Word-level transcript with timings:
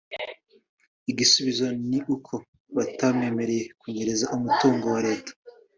Igisubizo 1.11 1.65
n’uko 1.89 2.33
batamwemereye 2.75 3.63
kunyereza 3.79 4.25
umutungo 4.35 4.85
wa 4.93 5.01
Leta 5.07 5.31